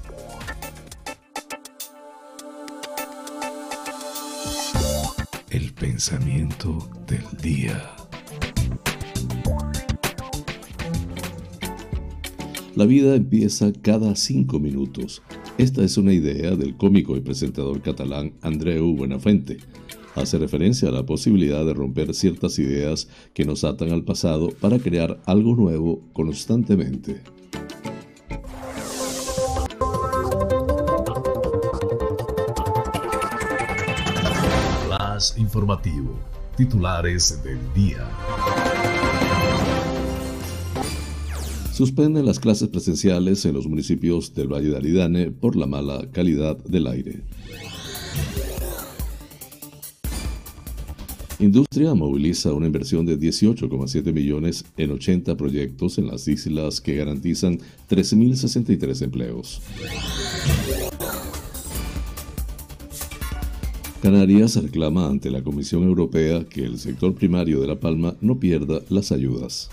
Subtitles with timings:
[6.03, 7.79] Pensamiento del día.
[12.75, 15.21] La vida empieza cada cinco minutos.
[15.59, 19.59] Esta es una idea del cómico y presentador catalán Andreu Buenafuente.
[20.15, 24.79] Hace referencia a la posibilidad de romper ciertas ideas que nos atan al pasado para
[24.79, 27.21] crear algo nuevo constantemente.
[35.41, 36.19] Informativo.
[36.55, 38.07] Titulares del día.
[41.73, 46.57] Suspenden las clases presenciales en los municipios del Valle de Aridane por la mala calidad
[46.57, 47.21] del aire.
[51.39, 57.57] Industria moviliza una inversión de 18,7 millones en 80 proyectos en las islas que garantizan
[57.89, 59.59] 3.063 empleos.
[64.01, 68.81] Canarias reclama ante la Comisión Europea que el sector primario de La Palma no pierda
[68.89, 69.69] las ayudas.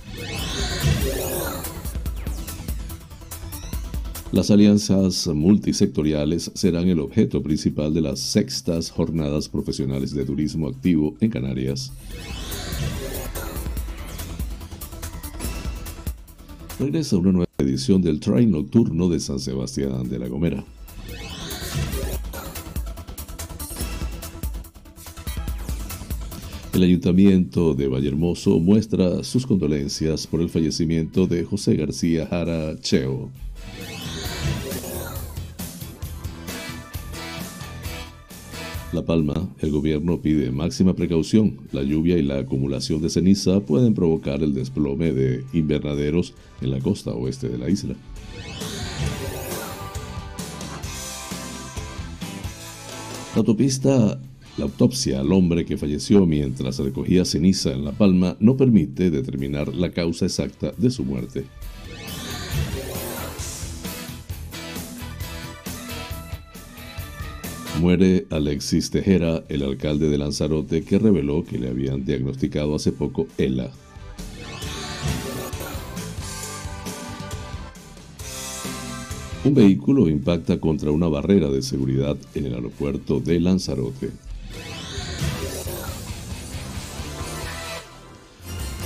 [4.31, 11.17] Las alianzas multisectoriales serán el objeto principal de las sextas jornadas profesionales de turismo activo
[11.21, 11.91] en Canarias.
[16.79, 20.63] Regresa una nueva edición del Train Nocturno de San Sebastián de la Gomera.
[26.79, 33.31] El Ayuntamiento de Vallehermoso muestra sus condolencias por el fallecimiento de José García Jara Cheo.
[38.93, 41.59] La Palma, el gobierno pide máxima precaución.
[41.73, 46.79] La lluvia y la acumulación de ceniza pueden provocar el desplome de invernaderos en la
[46.79, 47.97] costa oeste de la isla.
[53.35, 54.21] La autopista
[54.59, 59.75] la autopsia al hombre que falleció mientras recogía ceniza en La Palma no permite determinar
[59.75, 61.45] la causa exacta de su muerte.
[67.81, 73.29] Muere Alexis Tejera, el alcalde de Lanzarote, que reveló que le habían diagnosticado hace poco
[73.39, 73.71] ELA,
[79.45, 84.11] Un vehículo impacta contra una barrera de seguridad en el aeropuerto de Lanzarote.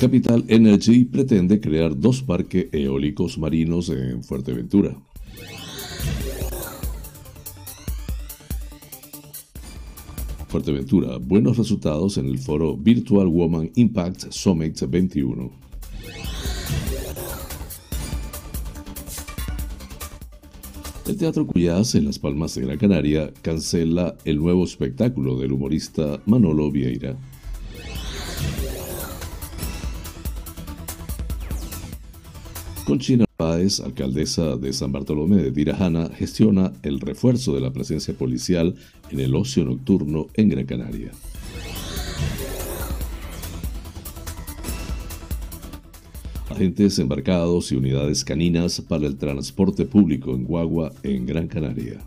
[0.02, 5.00] Capital Energy pretende crear dos parques eólicos marinos en Fuerteventura.
[10.48, 15.52] Fuerteventura, buenos resultados en el foro Virtual Woman Impact Summit 21.
[21.06, 26.20] El Teatro Cuyás en Las Palmas de Gran Canaria cancela el nuevo espectáculo del humorista
[26.26, 27.16] Manolo Vieira.
[32.92, 38.74] Conchina Páez, alcaldesa de San Bartolomé de Tirajana, gestiona el refuerzo de la presencia policial
[39.10, 41.10] en el ocio nocturno en Gran Canaria.
[46.50, 51.98] Agentes embarcados y unidades caninas para el transporte público en Guagua en Gran Canaria.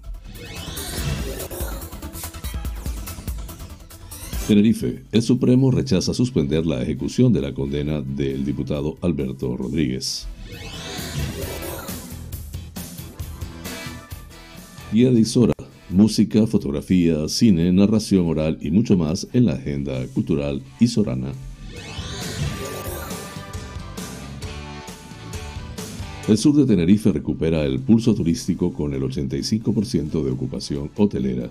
[4.48, 10.28] Tenerife, el Supremo rechaza suspender la ejecución de la condena del diputado Alberto Rodríguez.
[14.96, 15.54] Guía de Isora,
[15.90, 21.34] música, fotografía, cine, narración oral y mucho más en la agenda cultural isorana.
[26.30, 31.50] El sur de Tenerife recupera el pulso turístico con el 85% de ocupación hotelera.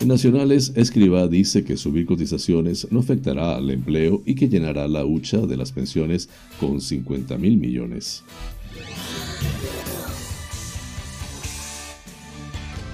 [0.00, 5.04] En Nacionales, Escriba dice que subir cotizaciones no afectará al empleo y que llenará la
[5.04, 8.24] hucha de las pensiones con 50 mil millones.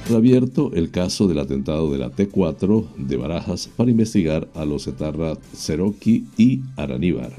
[0.09, 5.39] Reabierto el caso del atentado de la T4 de Barajas para investigar a los etarra
[5.55, 7.33] Ceroqui y Araníbar.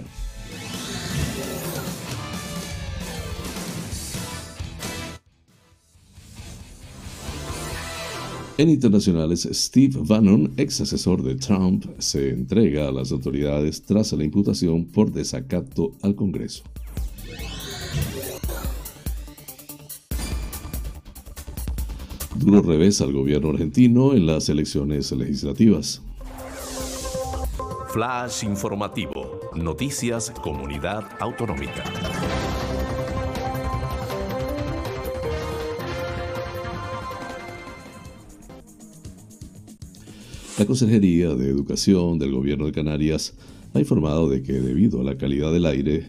[8.60, 14.24] En internacionales, Steve Bannon, ex asesor de Trump, se entrega a las autoridades tras la
[14.24, 16.64] imputación por desacato al Congreso.
[22.36, 26.02] Duro revés al gobierno argentino en las elecciones legislativas.
[27.90, 29.40] Flash informativo.
[29.54, 31.84] Noticias Comunidad Autonómica.
[40.58, 43.36] La Consejería de Educación del Gobierno de Canarias
[43.76, 46.08] ha informado de que debido a la calidad del aire,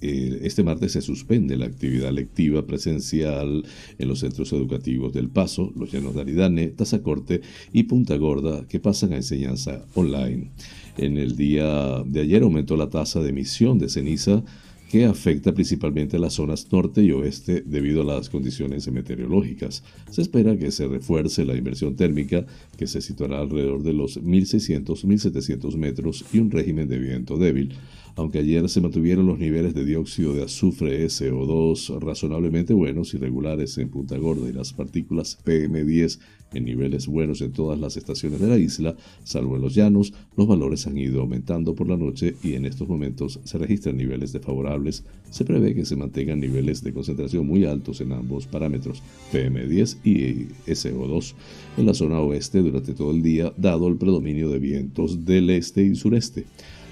[0.00, 3.64] eh, este martes se suspende la actividad lectiva presencial
[3.96, 7.42] en los centros educativos del Paso, Los Llanos de Aridane, Tazacorte
[7.72, 10.50] y Punta Gorda, que pasan a enseñanza online.
[10.98, 14.42] En el día de ayer aumentó la tasa de emisión de ceniza
[14.90, 19.82] que afecta principalmente a las zonas norte y oeste debido a las condiciones meteorológicas.
[20.10, 22.46] Se espera que se refuerce la inversión térmica,
[22.76, 27.74] que se situará alrededor de los 1.600-1.700 metros y un régimen de viento débil.
[28.18, 33.76] Aunque ayer se mantuvieron los niveles de dióxido de azufre SO2 razonablemente buenos y regulares
[33.76, 36.18] en Punta Gorda y las partículas PM10
[36.54, 40.46] en niveles buenos en todas las estaciones de la isla, salvo en los llanos, los
[40.46, 45.04] valores han ido aumentando por la noche y en estos momentos se registran niveles desfavorables.
[45.30, 49.02] Se prevé que se mantengan niveles de concentración muy altos en ambos parámetros,
[49.32, 51.34] PM10 y SO2,
[51.76, 55.82] en la zona oeste durante todo el día, dado el predominio de vientos del este
[55.82, 56.46] y sureste.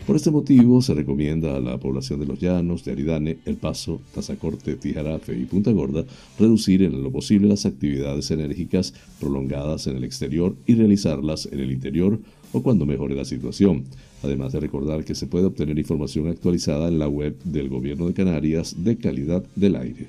[0.07, 4.03] Por este motivo, se recomienda a la población de los llanos, de Aridane, El Paso,
[4.15, 6.05] Tazacorte, Tijarafe y Punta Gorda
[6.39, 11.73] reducir en lo posible las actividades enérgicas prolongadas en el exterior y realizarlas en el
[11.73, 12.19] interior
[12.53, 13.85] o cuando mejore la situación.
[14.23, 18.13] Además de recordar que se puede obtener información actualizada en la web del Gobierno de
[18.13, 20.09] Canarias de calidad del aire.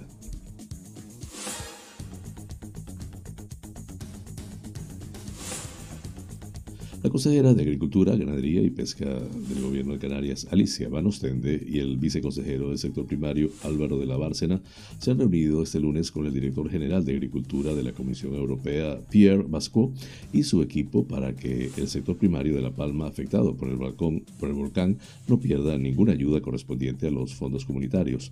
[7.06, 11.78] La consejera de Agricultura, Ganadería y Pesca del Gobierno de Canarias, Alicia Van Ostende, y
[11.78, 14.60] el viceconsejero del sector primario, Álvaro de la Bárcena,
[14.98, 18.98] se han reunido este lunes con el director general de Agricultura de la Comisión Europea,
[19.08, 19.92] Pierre Basco,
[20.34, 24.50] y su equipo para que el sector primario de La Palma afectado por el, por
[24.50, 24.98] el volcán
[25.28, 28.32] no pierda ninguna ayuda correspondiente a los fondos comunitarios.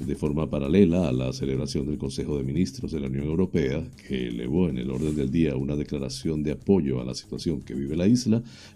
[0.00, 4.28] De forma paralela a la celebración del Consejo de Ministros de la Unión Europea, que
[4.28, 7.94] elevó en el orden del día una declaración de apoyo a la situación que vive
[7.94, 8.13] la isla,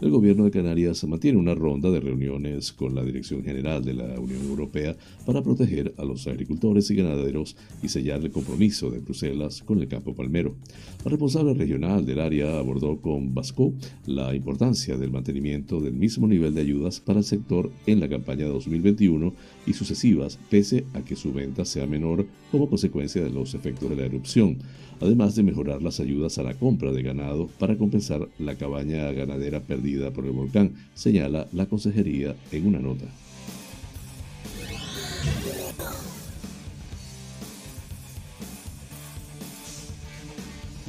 [0.00, 4.18] el gobierno de Canarias mantiene una ronda de reuniones con la Dirección General de la
[4.18, 9.62] Unión Europea para proteger a los agricultores y ganaderos y sellar el compromiso de Bruselas
[9.62, 10.56] con el campo palmero.
[11.04, 13.72] La responsable regional del área abordó con Basco
[14.06, 18.46] la importancia del mantenimiento del mismo nivel de ayudas para el sector en la campaña
[18.46, 19.32] 2021
[19.68, 23.96] y sucesivas, pese a que su venta sea menor como consecuencia de los efectos de
[23.96, 24.58] la erupción
[25.00, 29.27] además de mejorar las ayudas a la compra de ganado para compensar la cabaña ganadera
[29.60, 33.06] perdida por el volcán, señala la consejería en una nota.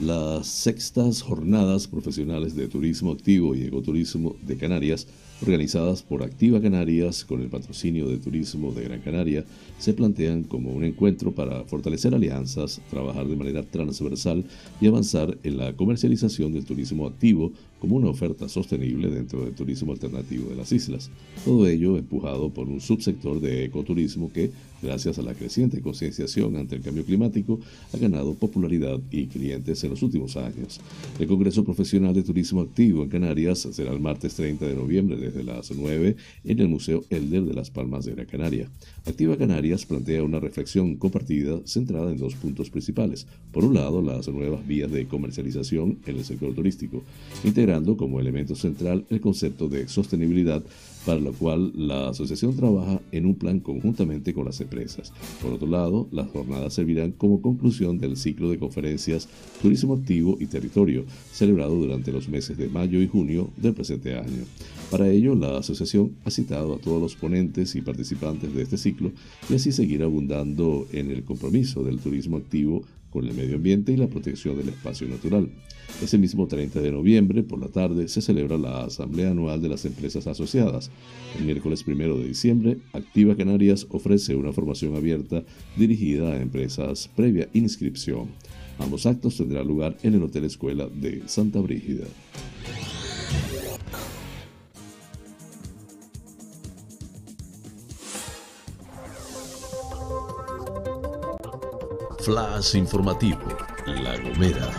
[0.01, 5.07] Las sextas jornadas profesionales de turismo activo y ecoturismo de Canarias
[5.41, 9.45] organizadas por Activa Canarias con el patrocinio de Turismo de Gran Canaria,
[9.77, 14.43] se plantean como un encuentro para fortalecer alianzas, trabajar de manera transversal
[14.81, 19.93] y avanzar en la comercialización del turismo activo como una oferta sostenible dentro del turismo
[19.93, 21.09] alternativo de las islas.
[21.45, 26.75] Todo ello empujado por un subsector de ecoturismo que, gracias a la creciente concienciación ante
[26.75, 27.59] el cambio climático,
[27.93, 30.79] ha ganado popularidad y clientes en los últimos años.
[31.19, 35.43] El Congreso Profesional de Turismo Activo en Canarias será el martes 30 de noviembre desde
[35.43, 38.69] las 9 en el Museo Elder de Las Palmas de Gran Canaria.
[39.05, 43.27] Activa Canarias plantea una reflexión compartida centrada en dos puntos principales.
[43.51, 47.03] Por un lado, las nuevas vías de comercialización en el sector turístico,
[47.97, 50.63] como elemento central el concepto de sostenibilidad
[51.05, 55.13] para lo cual la asociación trabaja en un plan conjuntamente con las empresas.
[55.41, 59.29] Por otro lado, las jornadas servirán como conclusión del ciclo de conferencias
[59.61, 64.43] Turismo Activo y Territorio, celebrado durante los meses de mayo y junio del presente año.
[64.91, 69.11] Para ello, la asociación ha citado a todos los ponentes y participantes de este ciclo
[69.49, 73.97] y así seguir abundando en el compromiso del turismo activo con el medio ambiente y
[73.97, 75.49] la protección del espacio natural.
[76.03, 79.83] Ese mismo 30 de noviembre, por la tarde, se celebra la Asamblea Anual de las
[79.85, 80.91] Empresas Asociadas.
[81.37, 85.43] El miércoles 1 de diciembre, Activa Canarias ofrece una formación abierta
[85.75, 88.27] dirigida a empresas previa inscripción.
[88.77, 92.05] Ambos actos tendrán lugar en el Hotel Escuela de Santa Brígida.
[102.29, 103.39] Flash informativo,
[103.87, 104.69] La Gomera.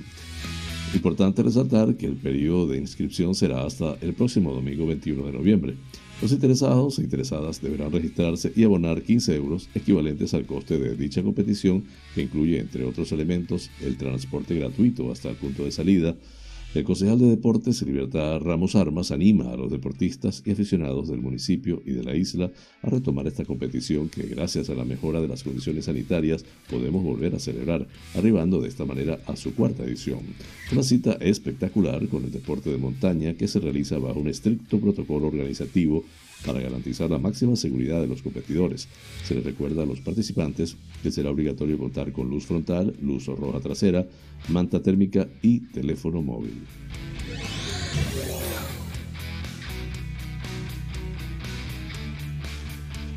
[0.93, 5.75] Importante resaltar que el periodo de inscripción será hasta el próximo domingo 21 de noviembre.
[6.21, 11.21] Los interesados e interesadas deberán registrarse y abonar 15 euros equivalentes al coste de dicha
[11.21, 11.83] competición
[12.15, 16.15] que incluye, entre otros elementos, el transporte gratuito hasta el punto de salida,
[16.79, 21.81] el concejal de Deportes, Libertad Ramos Armas, anima a los deportistas y aficionados del municipio
[21.85, 22.51] y de la isla
[22.81, 27.33] a retomar esta competición que, gracias a la mejora de las condiciones sanitarias, podemos volver
[27.33, 30.19] a celebrar, arribando de esta manera a su cuarta edición.
[30.71, 35.27] Una cita espectacular con el deporte de montaña que se realiza bajo un estricto protocolo
[35.27, 36.03] organizativo
[36.45, 38.87] para garantizar la máxima seguridad de los competidores.
[39.23, 43.59] Se les recuerda a los participantes que será obligatorio contar con luz frontal, luz roja
[43.59, 44.05] trasera,
[44.49, 46.53] manta térmica y teléfono móvil.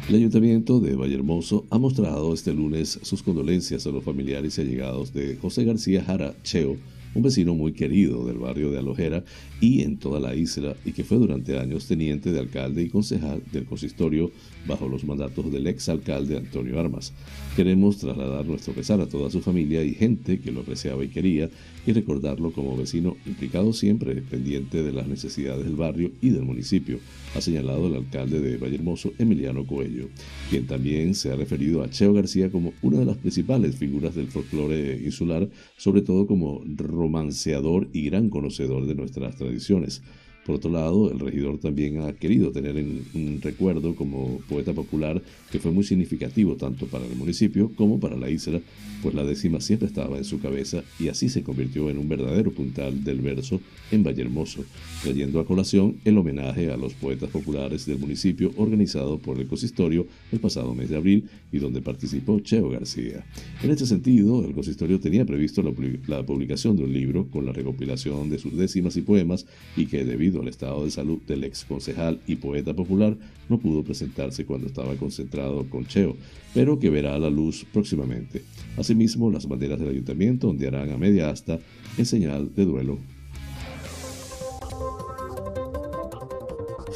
[0.09, 5.13] El Ayuntamiento de Vallehermoso ha mostrado este lunes sus condolencias a los familiares y allegados
[5.13, 6.79] de José García Jara Cheo,
[7.15, 9.25] un vecino muy querido del barrio de Alojera
[9.61, 13.43] y en toda la isla y que fue durante años teniente de alcalde y concejal
[13.53, 14.31] del consistorio
[14.69, 17.13] bajo los mandatos del ex alcalde Antonio Armas.
[17.57, 21.51] Queremos trasladar nuestro pesar a toda su familia y gente que lo apreciaba y quería
[21.87, 26.99] y recordarlo como vecino implicado siempre pendiente de las necesidades del barrio y del municipio,
[27.35, 30.09] ha señalado el alcalde de Vallehermoso, Emiliano Coello,
[30.51, 34.29] quien también se ha referido a Cheo García como una de las principales figuras del
[34.29, 40.03] folclore insular, sobre todo como romanceador y gran conocedor de nuestras tradiciones.
[40.49, 45.23] Por otro lado, el regidor también ha querido tener en un recuerdo como poeta popular
[45.53, 48.59] que fue muy significativo tanto para el municipio como para la isla,
[49.03, 52.51] pues la décima siempre estaba en su cabeza y así se convirtió en un verdadero
[52.51, 53.61] puntal del verso
[53.93, 54.65] en Vallehermoso,
[55.03, 60.07] trayendo a colación el homenaje a los poetas populares del municipio organizado por el consistorio
[60.33, 63.27] el pasado mes de abril y donde participó Cheo García.
[63.63, 68.31] En este sentido, el consistorio tenía previsto la publicación de un libro con la recopilación
[68.31, 69.45] de sus décimas y poemas
[69.77, 73.17] y que debido el estado de salud del ex concejal y poeta popular,
[73.49, 76.17] no pudo presentarse cuando estaba concentrado con Cheo,
[76.55, 78.43] pero que verá la luz próximamente.
[78.77, 81.59] Asimismo, las banderas del ayuntamiento ondearán a media asta
[81.97, 82.99] en señal de duelo.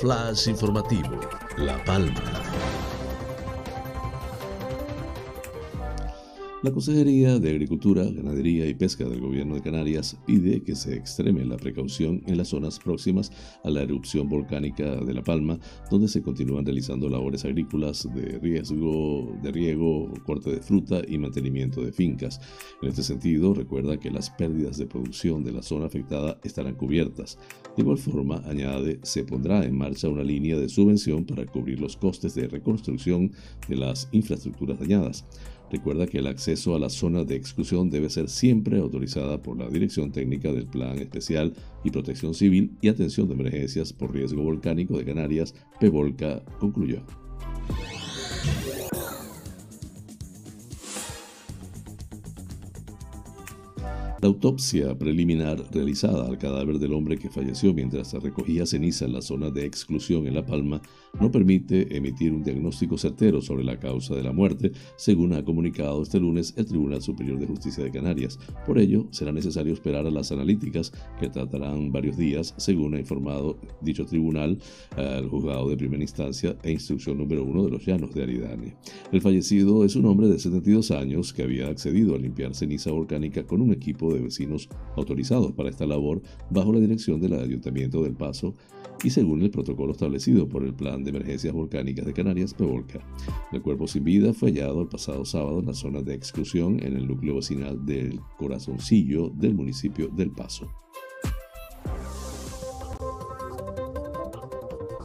[0.01, 1.21] Flash informativo,
[1.59, 2.42] La Palma.
[6.63, 11.45] La Consejería de Agricultura, Ganadería y Pesca del Gobierno de Canarias pide que se extreme
[11.45, 13.33] la precaución en las zonas próximas
[13.65, 15.59] a la erupción volcánica de La Palma,
[15.91, 21.83] donde se continúan realizando labores agrícolas de riesgo, de riego, corte de fruta y mantenimiento
[21.83, 22.41] de fincas.
[22.81, 27.41] En este sentido, recuerda que las pérdidas de producción de la zona afectada estarán cubiertas.
[27.77, 31.97] De igual forma, añade, se pondrá en marcha una línea de subvención para cubrir los
[31.97, 33.33] costes de reconstrucción
[33.69, 35.25] de las infraestructuras dañadas.
[35.73, 39.71] Recuerda que el acceso a la zona de exclusión debe ser siempre autorizada por la
[39.71, 44.99] Dirección Técnica del Plan Especial y Protección Civil y Atención de Emergencias por Riesgo Volcánico
[44.99, 47.03] de Canarias, PEVOLCA, concluyó.
[54.21, 59.23] La autopsia preliminar realizada al cadáver del hombre que falleció mientras recogía ceniza en la
[59.23, 60.83] zona de exclusión en La Palma
[61.21, 66.03] no permite emitir un diagnóstico certero sobre la causa de la muerte, según ha comunicado
[66.03, 68.39] este lunes el Tribunal Superior de Justicia de Canarias.
[68.67, 73.59] Por ello, será necesario esperar a las analíticas, que tratarán varios días, según ha informado
[73.81, 74.59] dicho tribunal
[74.97, 78.77] al juzgado de primera instancia e instrucción número uno de los llanos de Aridane.
[79.11, 83.45] El fallecido es un hombre de 72 años que había accedido a limpiar ceniza volcánica
[83.45, 88.15] con un equipo de vecinos autorizados para esta labor bajo la dirección del Ayuntamiento del
[88.15, 88.55] Paso
[89.05, 93.01] y según el protocolo establecido por el Plan de Emergencias Volcánicas de Canarias, PEVOLCA.
[93.53, 96.97] El cuerpo sin vida fue hallado el pasado sábado en la zona de exclusión en
[96.97, 100.71] el núcleo vecinal del Corazoncillo del municipio del Paso.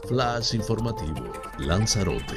[0.08, 2.36] Flash informativo, Lanzarote.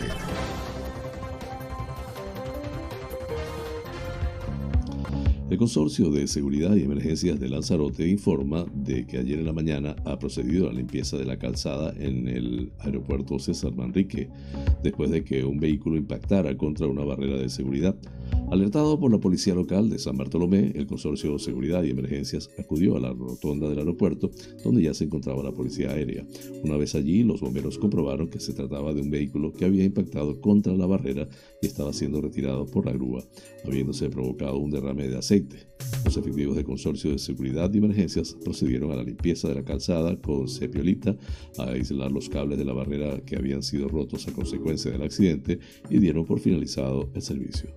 [5.50, 9.96] El Consorcio de Seguridad y Emergencias de Lanzarote informa de que ayer en la mañana
[10.04, 14.28] ha procedido a la limpieza de la calzada en el aeropuerto César Manrique,
[14.84, 17.96] después de que un vehículo impactara contra una barrera de seguridad.
[18.50, 22.96] Alertado por la policía local de San Bartolomé, el Consorcio de Seguridad y Emergencias acudió
[22.96, 24.32] a la rotonda del aeropuerto,
[24.64, 26.26] donde ya se encontraba la policía aérea.
[26.64, 30.40] Una vez allí, los bomberos comprobaron que se trataba de un vehículo que había impactado
[30.40, 31.28] contra la barrera
[31.62, 33.22] y estaba siendo retirado por la grúa,
[33.64, 35.68] habiéndose provocado un derrame de aceite.
[36.04, 40.20] Los efectivos del Consorcio de Seguridad y Emergencias procedieron a la limpieza de la calzada
[40.20, 41.16] con cepiolita,
[41.56, 45.60] a aislar los cables de la barrera que habían sido rotos a consecuencia del accidente
[45.88, 47.70] y dieron por finalizado el servicio.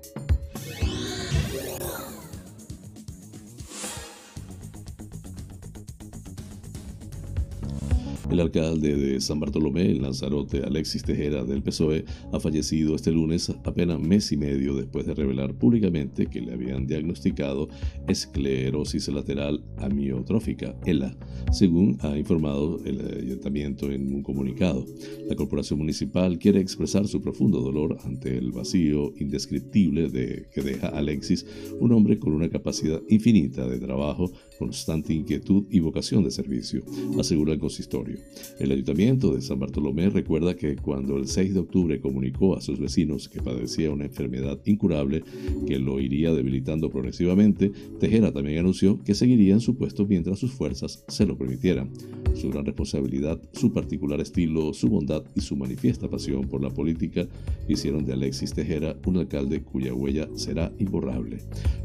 [8.34, 13.54] El alcalde de San Bartolomé, en Lanzarote, Alexis Tejera del PSOE, ha fallecido este lunes
[13.64, 17.70] apenas mes y medio después de revelar públicamente que le habían diagnosticado
[18.08, 21.16] esclerosis lateral amiotrófica, ELA,
[21.52, 24.84] según ha informado el ayuntamiento en un comunicado.
[25.28, 30.88] La corporación municipal quiere expresar su profundo dolor ante el vacío indescriptible de, que deja
[30.88, 31.46] Alexis,
[31.80, 36.84] un hombre con una capacidad infinita de trabajo, constante inquietud y vocación de servicio,
[37.20, 38.18] asegura el consistorio.
[38.60, 42.80] El ayuntamiento de San Bartolomé recuerda que cuando el 6 de octubre comunicó a sus
[42.80, 45.24] vecinos que padecía una enfermedad incurable
[45.68, 50.52] que lo iría debilitando progresivamente, Tejera también anunció que seguiría en su puesto mientras sus
[50.52, 51.90] fuerzas se lo permitieran.
[52.36, 57.28] su gran responsabilidad, su particular estilo, su bondad y su manifiesta pasión por la política
[57.68, 61.38] hicieron de Alexis Tejera un alcalde cuya huella será imborrable.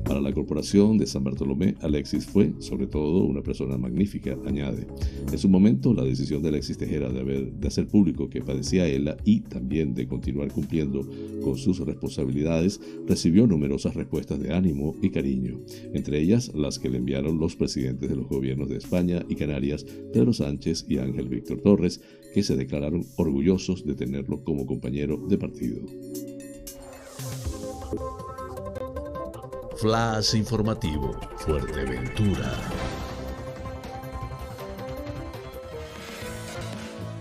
[0.05, 4.87] Para la corporación de San Bartolomé, Alexis fue, sobre todo, una persona magnífica, añade.
[5.31, 9.17] En su momento, la decisión de Alexis Tejera de, de hacer público que padecía ELA
[9.25, 11.07] y también de continuar cumpliendo
[11.43, 15.61] con sus responsabilidades recibió numerosas respuestas de ánimo y cariño,
[15.93, 19.85] entre ellas las que le enviaron los presidentes de los gobiernos de España y Canarias,
[20.13, 22.01] Pedro Sánchez y Ángel Víctor Torres,
[22.35, 25.81] que se declararon orgullosos de tenerlo como compañero de partido.
[29.79, 32.53] Flash informativo, Fuerteventura.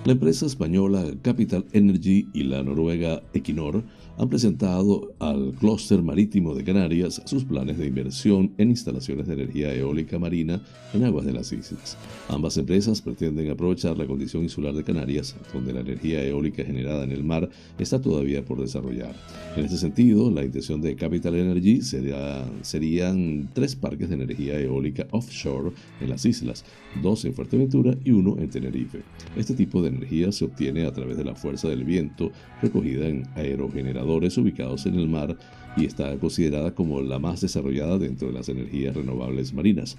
[0.06, 3.84] La empresa española Capital Energy y la noruega Equinor
[4.18, 9.74] han presentado al clúster marítimo de Canarias sus planes de inversión en instalaciones de energía
[9.76, 10.62] eólica marina
[10.94, 11.98] en aguas de las islas.
[12.28, 17.12] Ambas empresas pretenden aprovechar la condición insular de Canarias, donde la energía eólica generada en
[17.12, 19.16] el mar está todavía por desarrollar.
[19.56, 25.74] En este sentido, la intención de Capital Energy serían tres parques de energía eólica offshore
[26.02, 26.66] en las islas,
[27.04, 29.04] dos en Fuerteventura y uno en Tenerife.
[29.36, 33.28] Este tipo de energía se obtiene a través de la fuerza del viento recogida en
[33.36, 35.38] aerogeneradores ubicados en el mar
[35.76, 39.98] y está considerada como la más desarrollada dentro de las energías renovables marinas.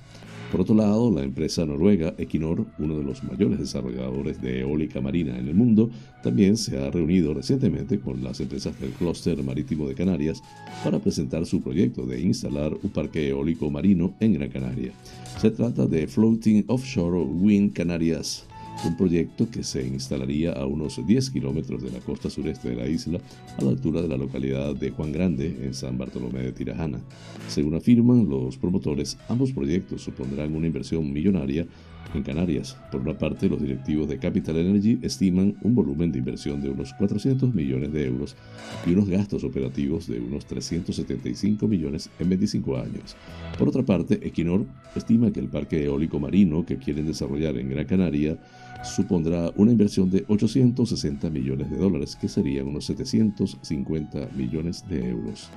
[0.50, 5.38] Por otro lado, la empresa noruega Equinor, uno de los mayores desarrolladores de eólica marina
[5.38, 5.90] en el mundo,
[6.22, 10.42] también se ha reunido recientemente con las empresas del clúster marítimo de Canarias
[10.82, 14.92] para presentar su proyecto de instalar un parque eólico marino en Gran Canaria.
[15.38, 18.46] Se trata de Floating Offshore Wind Canarias
[18.84, 22.86] un proyecto que se instalaría a unos 10 kilómetros de la costa sureste de la
[22.86, 23.18] isla,
[23.58, 27.00] a la altura de la localidad de Juan Grande, en San Bartolomé de Tirajana.
[27.48, 31.66] Según afirman los promotores, ambos proyectos supondrán una inversión millonaria
[32.14, 32.76] en Canarias.
[32.90, 36.94] Por una parte, los directivos de Capital Energy estiman un volumen de inversión de unos
[36.94, 38.36] 400 millones de euros
[38.86, 43.16] y unos gastos operativos de unos 375 millones en 25 años.
[43.58, 47.86] Por otra parte, Equinor estima que el parque eólico marino que quieren desarrollar en Gran
[47.86, 48.38] Canaria
[48.84, 55.50] supondrá una inversión de 860 millones de dólares, que serían unos 750 millones de euros.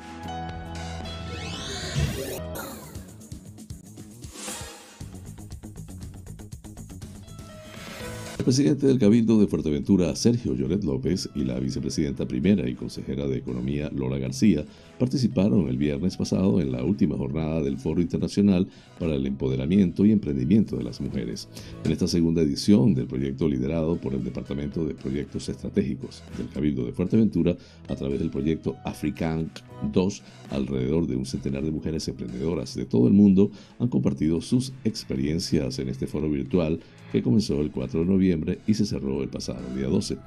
[8.41, 13.27] El presidente del Cabildo de Fuerteventura, Sergio Lloret López, y la vicepresidenta primera y consejera
[13.27, 14.65] de Economía, Lola García,
[14.97, 20.11] participaron el viernes pasado en la última jornada del Foro Internacional para el Empoderamiento y
[20.11, 21.49] Emprendimiento de las Mujeres.
[21.83, 26.83] En esta segunda edición del proyecto liderado por el Departamento de Proyectos Estratégicos del Cabildo
[26.83, 27.55] de Fuerteventura,
[27.89, 29.51] a través del proyecto African
[29.93, 34.73] 2, alrededor de un centenar de mujeres emprendedoras de todo el mundo han compartido sus
[34.83, 36.79] experiencias en este foro virtual
[37.11, 40.17] que comenzó el 4 de noviembre y se cerró el pasado día 12.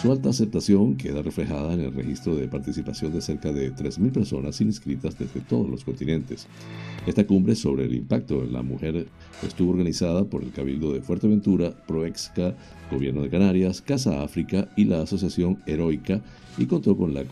[0.00, 4.60] Su alta aceptación queda reflejada en el registro de participación de cerca de 3.000 personas
[4.60, 6.46] inscritas desde todos los continentes.
[7.06, 9.06] Esta cumbre sobre el impacto en la mujer
[9.42, 12.54] estuvo organizada por el Cabildo de Fuerteventura, Proexca,
[12.90, 16.22] Gobierno de Canarias, Casa África y la Asociación Heroica
[16.58, 17.24] y contó con la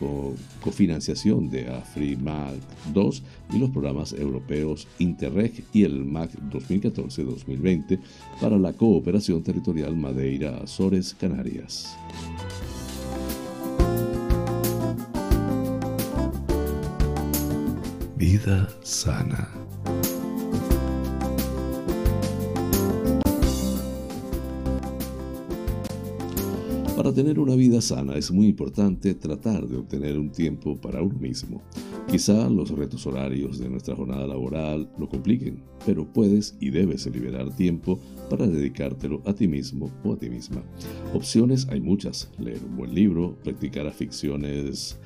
[0.61, 2.55] cofinanciación de AFRIMAC
[2.93, 7.99] 2 y los programas europeos Interreg y el MAC 2014-2020
[8.39, 11.95] para la cooperación territorial Madeira-Azores, Canarias.
[18.17, 19.60] Vida sana.
[27.01, 31.17] Para tener una vida sana es muy importante tratar de obtener un tiempo para uno
[31.17, 31.63] mismo.
[32.07, 37.55] Quizá los retos horarios de nuestra jornada laboral lo compliquen, pero puedes y debes liberar
[37.55, 40.61] tiempo para dedicártelo a ti mismo o a ti misma.
[41.11, 42.29] Opciones hay muchas.
[42.37, 44.99] Leer un buen libro, practicar aficiones,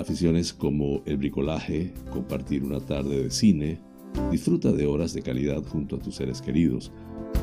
[0.00, 3.78] aficiones como el bricolaje, compartir una tarde de cine,
[4.30, 6.92] disfruta de horas de calidad junto a tus seres queridos,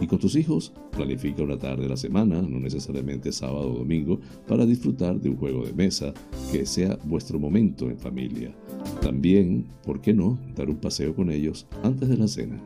[0.02, 4.20] y con tus hijos, planifica una tarde a la semana, no necesariamente sábado o domingo,
[4.48, 6.14] para disfrutar de un juego de mesa
[6.52, 8.54] que sea vuestro momento en familia.
[9.02, 12.62] También, ¿por qué no?, dar un paseo con ellos antes de la cena.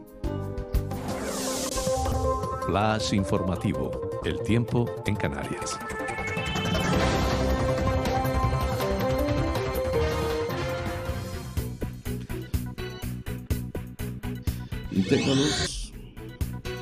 [2.66, 3.92] Flash informativo.
[4.26, 5.78] El tiempo en Canarias.
[15.10, 15.94] Intervalos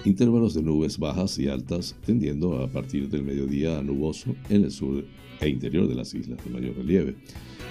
[0.03, 4.71] intervalos de nubes bajas y altas, tendiendo a partir del mediodía a nuboso en el
[4.71, 5.05] sur
[5.39, 7.15] e interior de las islas de mayor relieve.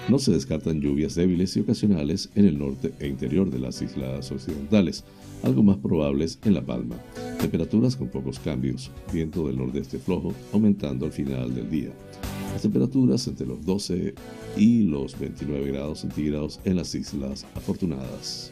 [0.07, 4.31] No se descartan lluvias débiles y ocasionales en el norte e interior de las islas
[4.31, 5.03] occidentales,
[5.43, 6.95] algo más probables en La Palma.
[7.41, 11.89] Temperaturas con pocos cambios, viento del nordeste flojo, aumentando al final del día.
[12.53, 14.13] Las temperaturas entre los 12
[14.55, 18.51] y los 29 grados centígrados en las Islas Afortunadas.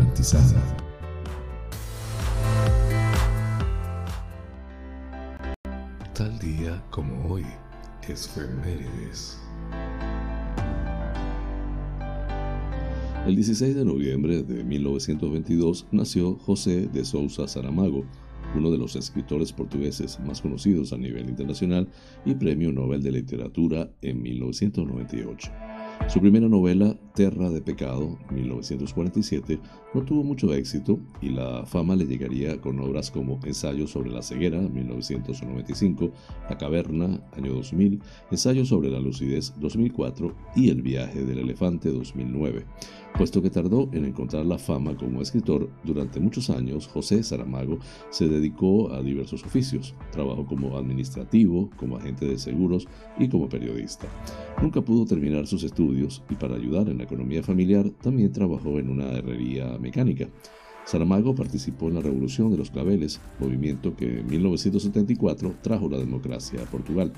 [0.00, 0.76] garantizada.
[6.14, 7.44] Tal día como hoy,
[8.08, 9.38] es Femérides.
[13.26, 18.04] El 16 de noviembre de 1922 nació José de Sousa Saramago,
[18.56, 21.88] uno de los escritores portugueses más conocidos a nivel internacional
[22.24, 25.52] y Premio Nobel de Literatura en 1998.
[26.08, 29.58] Su primera novela, Terra de Pecado, 1947,
[29.94, 34.22] no tuvo mucho éxito y la fama le llegaría con obras como Ensayo sobre la
[34.22, 36.10] ceguera, 1995,
[36.48, 42.64] La caverna, año 2000, Ensayo sobre la lucidez, 2004 y El viaje del elefante, 2009.
[43.16, 48.28] Puesto que tardó en encontrar la fama como escritor, durante muchos años José Saramago se
[48.28, 49.94] dedicó a diversos oficios.
[50.12, 52.86] Trabajó como administrativo, como agente de seguros
[53.18, 54.06] y como periodista.
[54.62, 58.90] Nunca pudo terminar sus estudios y para ayudar en la economía familiar también trabajó en
[58.90, 60.28] una herrería mecánica.
[60.84, 66.62] Saramago participó en la Revolución de los Claveles, movimiento que en 1974 trajo la democracia
[66.62, 67.12] a Portugal.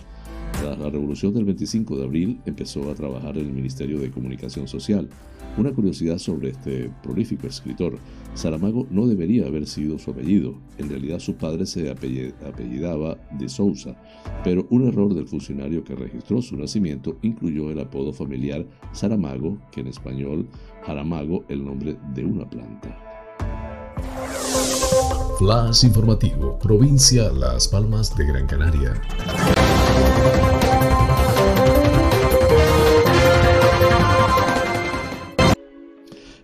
[0.61, 4.69] Tras la revolución del 25 de abril empezó a trabajar en el Ministerio de Comunicación
[4.69, 5.09] Social.
[5.57, 7.99] Una curiosidad sobre este prolífico escritor,
[8.35, 13.97] Saramago no debería haber sido su apellido, en realidad su padre se apellidaba de Sousa,
[14.45, 19.81] pero un error del funcionario que registró su nacimiento incluyó el apodo familiar Saramago, que
[19.81, 20.47] en español
[20.85, 23.12] Jaramago, el nombre de una planta.
[25.43, 28.93] Flash informativo, provincia Las Palmas de Gran Canaria.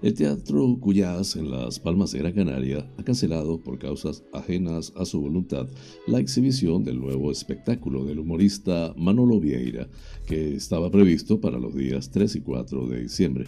[0.00, 5.04] El Teatro Cuyás en Las Palmas de Gran Canaria ha cancelado por causas ajenas a
[5.04, 5.66] su voluntad
[6.06, 9.88] la exhibición del nuevo espectáculo del humorista Manolo Vieira,
[10.24, 13.46] que estaba previsto para los días 3 y 4 de diciembre.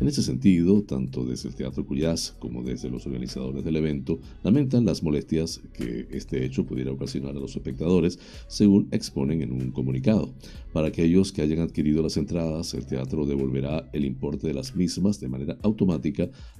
[0.00, 4.84] En ese sentido, tanto desde el Teatro Cuyás como desde los organizadores del evento lamentan
[4.84, 10.34] las molestias que este hecho pudiera ocasionar a los espectadores, según exponen en un comunicado.
[10.72, 15.20] Para aquellos que hayan adquirido las entradas, el teatro devolverá el importe de las mismas
[15.20, 15.91] de manera automática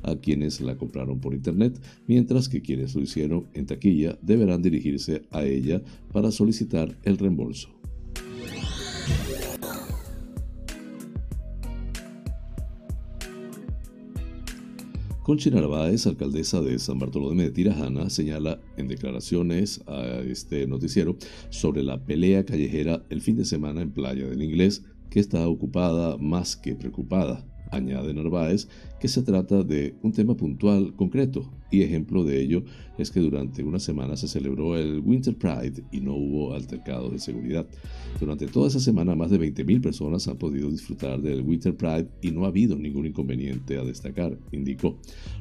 [0.03, 5.23] a quienes la compraron por internet, mientras que quienes lo hicieron en taquilla deberán dirigirse
[5.31, 7.83] a ella para solicitar el reembolso.
[15.23, 21.17] Conchi Narváez, alcaldesa de San Bartolomé de Tirajana, señala en declaraciones a este noticiero
[21.49, 26.19] sobre la pelea callejera el fin de semana en Playa del Inglés, que está ocupada
[26.19, 27.47] más que preocupada.
[27.73, 28.69] Añade Narváez
[29.01, 32.63] que se trata de un tema puntual, concreto, y ejemplo de ello
[32.99, 37.19] es que durante una semana se celebró el Winter Pride y no hubo altercados de
[37.19, 37.67] seguridad.
[38.21, 42.31] Durante toda esa semana más de 20.000 personas han podido disfrutar del Winter Pride y
[42.31, 44.99] no ha habido ningún inconveniente a destacar, indicó.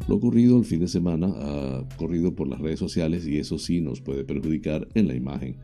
[0.07, 3.81] Lo ocurrido el fin de semana ha corrido por las redes sociales y eso sí
[3.81, 5.57] nos puede perjudicar en la imagen.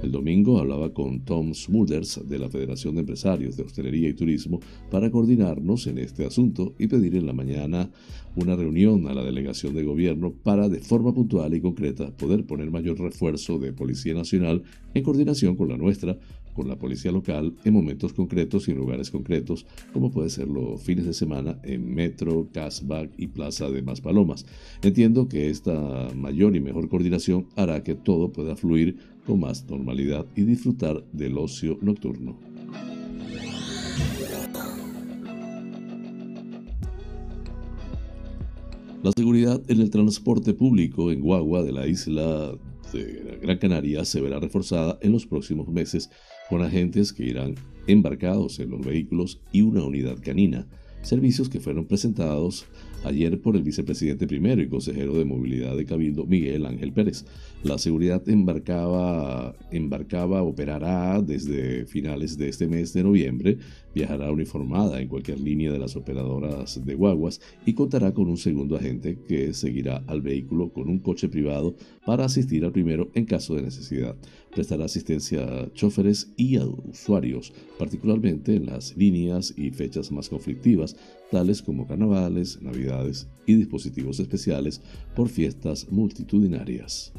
[0.00, 4.60] El domingo hablaba con Tom Smulders de la Federación de Empresarios de Hostelería y Turismo
[4.90, 7.90] para coordinarnos en este asunto y pedir en la mañana
[8.36, 12.70] una reunión a la delegación de gobierno para de forma puntual y concreta poder poner
[12.70, 14.62] mayor refuerzo de Policía Nacional
[14.94, 16.16] en coordinación con la nuestra,
[16.54, 20.82] con la policía local en momentos concretos y en lugares concretos, como puede ser los
[20.82, 24.46] fines de semana en Metro, Casbah y Plaza de Maspalomas.
[24.82, 30.26] Entiendo que esta mayor y mejor coordinación hará que todo pueda fluir con más normalidad
[30.36, 32.38] y disfrutar del ocio nocturno.
[39.02, 42.58] La seguridad en el transporte público en Guagua de la isla
[42.92, 46.10] de Gran Canaria se verá reforzada en los próximos meses
[46.48, 47.54] con agentes que irán
[47.86, 50.66] embarcados en los vehículos y una unidad canina,
[51.02, 52.66] servicios que fueron presentados
[53.04, 57.24] ayer por el vicepresidente primero y consejero de movilidad de Cabildo, Miguel Ángel Pérez.
[57.64, 59.52] La seguridad embarcaba,
[60.42, 63.58] operará desde finales de este mes de noviembre,
[63.92, 68.76] viajará uniformada en cualquier línea de las operadoras de guaguas y contará con un segundo
[68.76, 71.74] agente que seguirá al vehículo con un coche privado
[72.06, 74.14] para asistir al primero en caso de necesidad.
[74.54, 80.94] Prestará asistencia a choferes y a usuarios, particularmente en las líneas y fechas más conflictivas,
[81.32, 84.80] tales como carnavales, navidades y dispositivos especiales
[85.16, 87.12] por fiestas multitudinarias.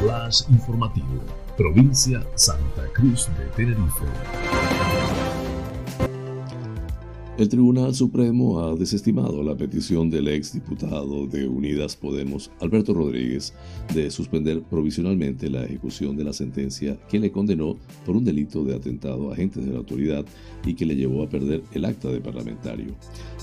[0.00, 1.20] Flash informativo,
[1.56, 4.61] provincia Santa Cruz de Tenerife.
[7.38, 13.54] El Tribunal Supremo ha desestimado la petición del ex diputado de Unidas Podemos, Alberto Rodríguez,
[13.94, 18.76] de suspender provisionalmente la ejecución de la sentencia que le condenó por un delito de
[18.76, 20.26] atentado a agentes de la autoridad
[20.66, 22.94] y que le llevó a perder el acta de parlamentario.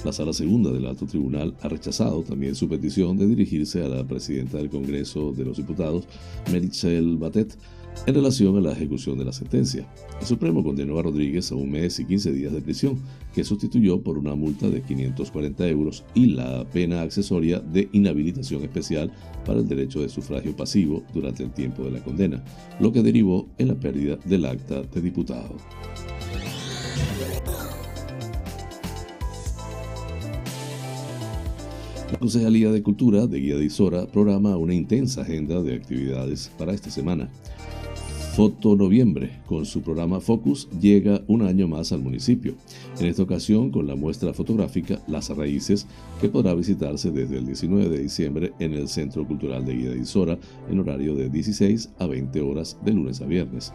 [0.05, 4.07] La Sala Segunda del Alto Tribunal ha rechazado también su petición de dirigirse a la
[4.07, 6.05] presidenta del Congreso de los Diputados,
[6.51, 7.57] Merichel Batet,
[8.05, 9.87] en relación a la ejecución de la sentencia.
[10.19, 12.99] El Supremo condenó a Rodríguez a un mes y 15 días de prisión,
[13.33, 19.11] que sustituyó por una multa de 540 euros y la pena accesoria de inhabilitación especial
[19.45, 22.43] para el derecho de sufragio pasivo durante el tiempo de la condena,
[22.79, 25.55] lo que derivó en la pérdida del acta de diputado.
[32.11, 36.73] La Concejalía de Cultura de Guía de Isora programa una intensa agenda de actividades para
[36.73, 37.29] esta semana.
[38.35, 42.53] Foto Noviembre, con su programa Focus, llega un año más al municipio.
[42.99, 45.87] En esta ocasión con la muestra fotográfica Las Raíces,
[46.21, 49.99] que podrá visitarse desde el 19 de diciembre en el Centro Cultural de Guía de
[49.99, 50.37] Isora
[50.69, 53.73] en horario de 16 a 20 horas de lunes a viernes.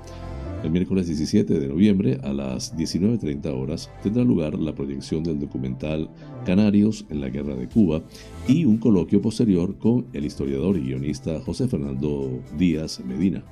[0.64, 6.08] El miércoles 17 de noviembre a las 19.30 horas tendrá lugar la proyección del documental
[6.46, 8.02] Canarios en la Guerra de Cuba
[8.48, 13.44] y un coloquio posterior con el historiador y guionista José Fernando Díaz Medina.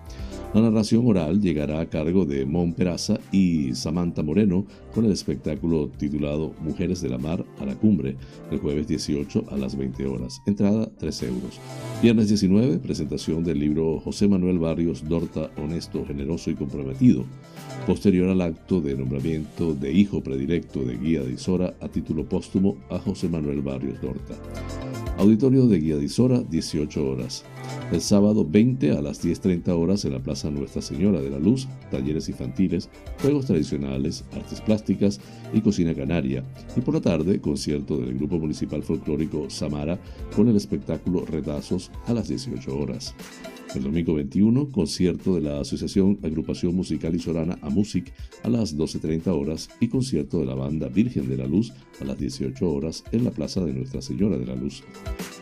[0.54, 5.88] La narración oral llegará a cargo de Mon Peraza y Samantha Moreno con el espectáculo
[5.88, 8.16] titulado Mujeres de la Mar a la Cumbre,
[8.50, 10.42] el jueves 18 a las 20 horas.
[10.44, 11.58] Entrada 3 euros.
[12.02, 17.01] Viernes 19, presentación del libro José Manuel Barrios Dorta, Honesto, Generoso y Comprometido.
[17.86, 22.76] Posterior al acto de nombramiento de hijo predilecto de Guía de Isora a título póstumo
[22.90, 24.34] a José Manuel Barrios Dorta.
[25.18, 27.44] Auditorio de Guía de Isora, 18 horas.
[27.90, 31.66] El sábado 20 a las 10.30 horas en la Plaza Nuestra Señora de la Luz,
[31.90, 32.88] talleres infantiles,
[33.20, 35.20] juegos tradicionales, artes plásticas
[35.52, 36.44] y cocina canaria.
[36.76, 39.98] Y por la tarde, concierto del Grupo Municipal Folclórico Samara
[40.36, 43.14] con el espectáculo Retazos a las 18 horas.
[43.74, 48.12] El domingo 21, concierto de la Asociación Agrupación Musical Isorana a Music
[48.42, 52.18] a las 12.30 horas y concierto de la banda Virgen de la Luz a las
[52.18, 54.82] 18 horas en la Plaza de Nuestra Señora de la Luz.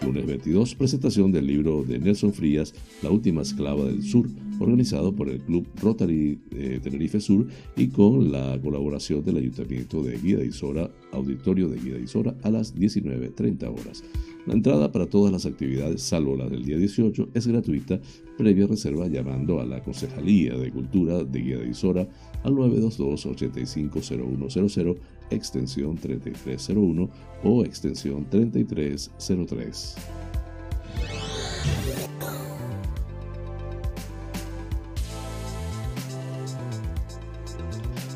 [0.04, 4.26] Lunes 22, presentación del libro de Nelson Frías, La Última Esclava del Sur,
[4.58, 7.46] organizado por el Club Rotary de Tenerife Sur
[7.76, 12.34] y con la colaboración del Ayuntamiento de Guía de Isora, Auditorio de Guía de Isora
[12.42, 14.02] a las 19.30 horas.
[14.46, 18.00] La entrada para todas las actividades, salvo la del día 18, es gratuita,
[18.38, 22.08] previa reserva llamando a la Concejalía de Cultura de Guía de Isora
[22.42, 24.96] al 922-850100,
[25.30, 27.08] extensión 3301
[27.44, 29.96] o extensión 3303.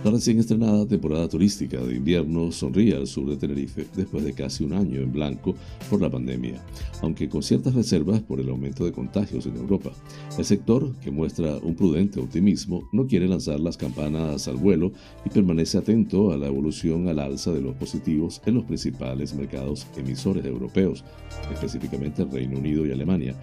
[0.05, 4.63] La recién estrenada temporada turística de invierno sonríe al sur de Tenerife después de casi
[4.63, 5.55] un año en blanco
[5.89, 6.63] por la pandemia,
[7.01, 9.93] aunque con ciertas reservas por el aumento de contagios en Europa.
[10.37, 14.93] El sector, que muestra un prudente optimismo, no quiere lanzar las campanas al vuelo
[15.25, 19.87] y permanece atento a la evolución al alza de los positivos en los principales mercados
[19.97, 21.03] emisores europeos,
[21.51, 23.35] específicamente Reino Unido y Alemania.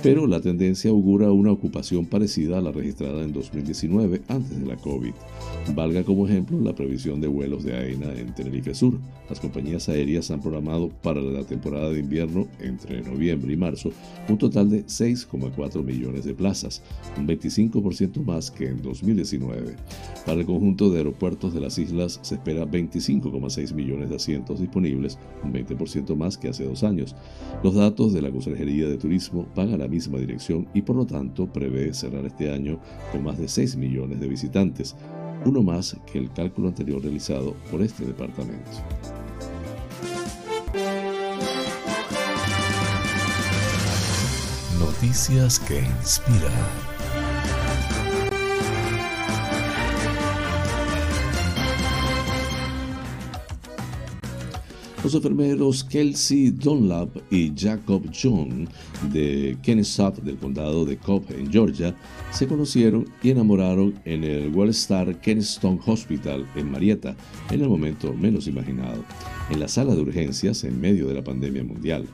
[0.00, 4.76] Pero la tendencia augura una ocupación parecida a la registrada en 2019 antes de la
[4.76, 5.12] COVID.
[5.74, 8.98] Valga como ejemplo la previsión de vuelos de AENA en Tenerife Sur.
[9.28, 13.90] Las compañías aéreas han programado para la temporada de invierno entre noviembre y marzo
[14.28, 16.82] un total de 6,4 millones de plazas,
[17.18, 19.76] un 25% más que en 2019.
[20.26, 25.18] Para el conjunto de aeropuertos de las islas se espera 25,6 millones de asientos disponibles,
[25.42, 27.14] un 20% más que hace dos años.
[27.62, 31.06] Los datos de la Consejería de Turismo van a la misma dirección y por lo
[31.06, 32.78] tanto prevé cerrar este año
[33.12, 34.96] con más de 6 millones de visitantes
[35.44, 38.70] uno más que el cálculo anterior realizado por este departamento.
[44.78, 46.93] Noticias que inspiran.
[55.04, 58.66] Los enfermeros Kelsey Dunlap y Jacob John
[59.12, 61.94] de Kennesaw del condado de Cobb en Georgia
[62.32, 67.14] se conocieron y enamoraron en el Wellstar Kensington Hospital en Marietta
[67.50, 69.04] en el momento menos imaginado,
[69.50, 72.06] en la sala de urgencias en medio de la pandemia mundial.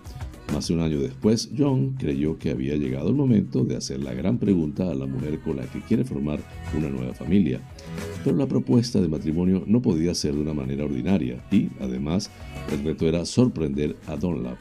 [0.53, 4.13] Más de un año después, John creyó que había llegado el momento de hacer la
[4.15, 6.41] gran pregunta a la mujer con la que quiere formar
[6.77, 7.61] una nueva familia.
[8.25, 12.31] Pero la propuesta de matrimonio no podía ser de una manera ordinaria y, además,
[12.73, 14.59] el reto era sorprender a Dunlap,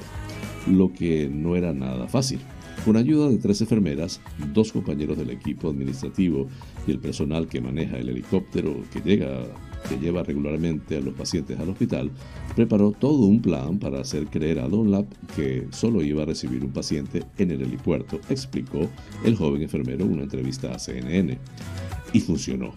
[0.70, 2.40] lo que no era nada fácil.
[2.86, 4.22] Con ayuda de tres enfermeras,
[4.54, 6.48] dos compañeros del equipo administrativo
[6.88, 9.44] y el personal que maneja el helicóptero que llega
[9.88, 12.12] que lleva regularmente a los pacientes al hospital,
[12.56, 15.06] preparó todo un plan para hacer creer a Dunlap
[15.36, 18.88] que solo iba a recibir un paciente en el helipuerto, explicó
[19.24, 21.38] el joven enfermero en una entrevista a CNN.
[22.12, 22.74] Y funcionó.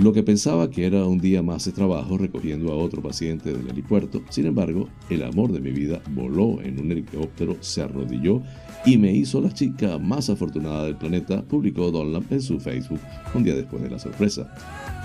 [0.00, 3.68] Lo que pensaba que era un día más de trabajo recogiendo a otro paciente del
[3.68, 8.40] helipuerto, sin embargo, el amor de mi vida voló en un helicóptero, se arrodilló
[8.86, 13.00] y me hizo la chica más afortunada del planeta, publicó Dunlap en su Facebook
[13.34, 14.48] un día después de la sorpresa.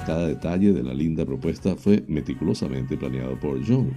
[0.05, 3.93] Cada detalle de la linda propuesta fue meticulosamente planeado por John.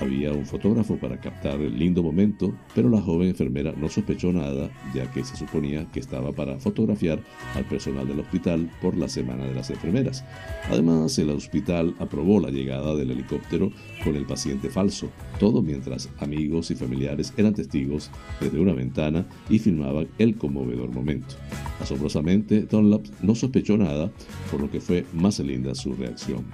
[0.00, 4.70] Había un fotógrafo para captar el lindo momento, pero la joven enfermera no sospechó nada,
[4.94, 7.20] ya que se suponía que estaba para fotografiar
[7.54, 10.24] al personal del hospital por la Semana de las Enfermeras.
[10.70, 13.72] Además, el hospital aprobó la llegada del helicóptero
[14.02, 19.58] con el paciente falso, todo mientras amigos y familiares eran testigos desde una ventana y
[19.58, 21.34] filmaban el conmovedor momento.
[21.78, 24.10] Asombrosamente, Dunlap no sospechó nada,
[24.50, 26.46] por lo que fue más linda su reacción.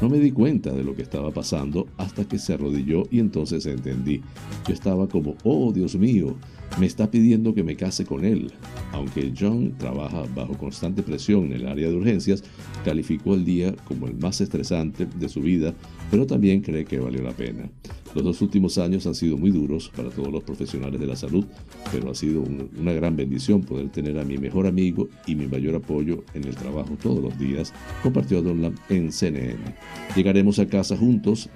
[0.00, 3.66] No me di cuenta de lo que estaba pasando hasta que se arrodilló y entonces
[3.66, 4.22] entendí.
[4.66, 6.36] Yo estaba como, oh Dios mío,
[6.78, 8.50] me está pidiendo que me case con él.
[8.92, 12.42] Aunque John trabaja bajo constante presión en el área de urgencias,
[12.84, 15.74] calificó el día como el más estresante de su vida,
[16.10, 17.70] pero también cree que valió la pena.
[18.14, 21.44] Los dos últimos años han sido muy duros para todos los profesionales de la salud,
[21.92, 25.76] pero ha sido una gran bendición poder tener a mi mejor amigo y mi mayor
[25.76, 27.72] apoyo en el trabajo todos los días,
[28.02, 29.76] compartió Donald en CNN.
[30.16, 31.48] Llegaremos a casa juntos.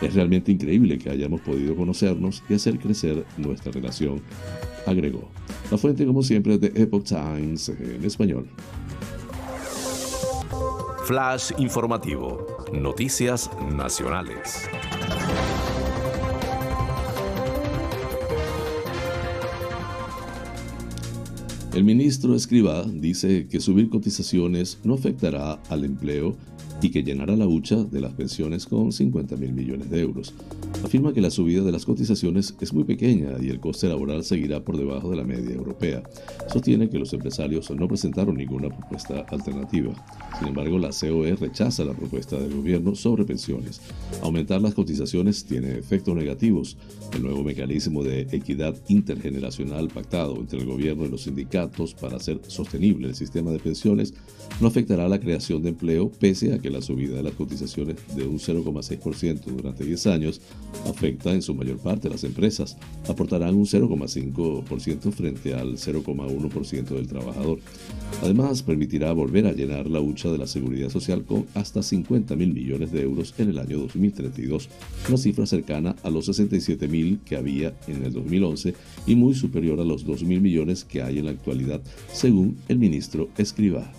[0.00, 4.22] Es realmente increíble que hayamos podido conocernos y hacer crecer nuestra relación,
[4.86, 5.30] agregó.
[5.70, 8.48] La fuente, como siempre, es de Epoch Times en español.
[11.04, 12.44] Flash informativo.
[12.72, 14.68] Noticias nacionales.
[21.72, 26.34] El ministro Escribá dice que subir cotizaciones no afectará al empleo
[26.82, 30.34] y que llenará la hucha de las pensiones con 50 mil millones de euros.
[30.84, 34.64] Afirma que la subida de las cotizaciones es muy pequeña y el coste laboral seguirá
[34.64, 36.02] por debajo de la media europea.
[36.50, 39.92] Sostiene que los empresarios no presentaron ninguna propuesta alternativa.
[40.38, 43.80] Sin embargo, la COE rechaza la propuesta del gobierno sobre pensiones.
[44.22, 46.76] Aumentar las cotizaciones tiene efectos negativos.
[47.14, 52.40] El nuevo mecanismo de equidad intergeneracional pactado entre el gobierno y los sindicatos para hacer
[52.46, 54.14] sostenible el sistema de pensiones
[54.60, 58.26] no afectará la creación de empleo pese a que la subida de las cotizaciones de
[58.26, 60.40] un 0,6% durante 10 años
[60.86, 62.76] afecta en su mayor parte a las empresas.
[63.08, 67.58] Aportarán un 0,5% frente al 0,1% del trabajador.
[68.22, 72.52] Además, permitirá volver a llenar la hucha de la seguridad social con hasta 50 mil
[72.52, 74.68] millones de euros en el año 2032,
[75.08, 78.74] una cifra cercana a los 67 mil que había en el 2011
[79.06, 81.80] y muy superior a los 2 mil millones que hay en la actualidad,
[82.12, 83.90] según el ministro Escribá.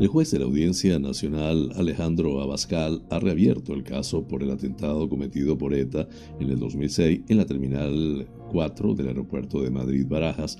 [0.00, 5.06] El juez de la Audiencia Nacional Alejandro Abascal ha reabierto el caso por el atentado
[5.10, 6.08] cometido por ETA
[6.40, 10.56] en el 2006 en la Terminal 4 del aeropuerto de Madrid Barajas,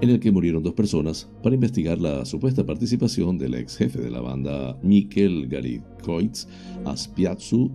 [0.00, 4.10] en el que murieron dos personas, para investigar la supuesta participación del ex jefe de
[4.10, 6.46] la banda Mikel Garitkoitz
[6.86, 7.70] Aspiazzu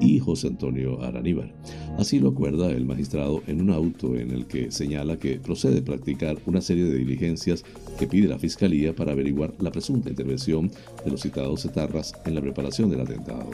[0.00, 1.52] y José Antonio Araníbar.
[1.98, 6.38] Así lo acuerda el magistrado en un auto en el que señala que procede practicar
[6.46, 7.64] una serie de diligencias
[7.98, 10.70] que pide la Fiscalía para averiguar la presunta intervención
[11.04, 13.50] de los citados etarras en la preparación del atentado.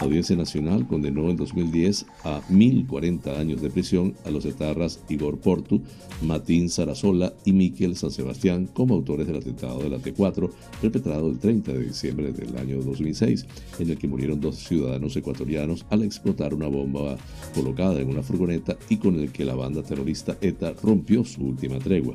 [0.00, 5.38] La Audiencia Nacional condenó en 2010 a 1.040 años de prisión a los etarras Igor
[5.38, 5.80] Portu,
[6.22, 11.38] Matín Sarasola y Miquel San Sebastián como autores del atentado de la T4 perpetrado el
[11.38, 13.46] 30 de diciembre del año 2006,
[13.78, 17.16] en el que murieron dos ciudadanos ecuatorianos al explotar una bomba
[17.54, 21.78] colocada en una furgoneta y con el que la banda terrorista ETA rompió su última
[21.78, 22.14] tregua.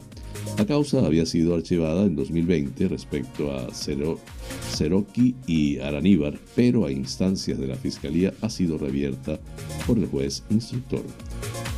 [0.57, 7.59] La causa había sido archivada en 2020 respecto a Seroki y Araníbar, pero a instancias
[7.59, 9.39] de la Fiscalía ha sido revierta
[9.85, 11.03] por el juez instructor.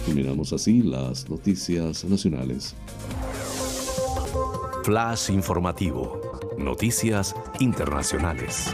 [0.05, 2.75] Terminamos así las noticias nacionales.
[4.83, 6.21] Flash informativo.
[6.57, 8.73] Noticias internacionales.